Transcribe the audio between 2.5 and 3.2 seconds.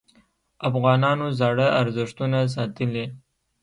ساتلي.